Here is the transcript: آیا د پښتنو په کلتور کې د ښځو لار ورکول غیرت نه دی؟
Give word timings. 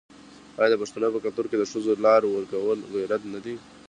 آیا 0.59 0.69
د 0.71 0.75
پښتنو 0.81 1.07
په 1.13 1.19
کلتور 1.25 1.45
کې 1.49 1.57
د 1.59 1.63
ښځو 1.71 1.91
لار 2.05 2.21
ورکول 2.27 2.79
غیرت 2.93 3.21
نه 3.33 3.39
دی؟ 3.45 3.55